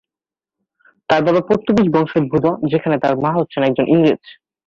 তার 1.09 1.21
বাবা 1.23 1.41
পর্তুগিজ 1.49 1.87
বংশোদ্ভূত 1.93 2.45
যেখানে 2.71 2.95
তার 3.03 3.13
মা 3.23 3.31
হচ্ছেন 3.37 3.61
একজন 3.63 3.85
ইংরেজ। 3.87 4.23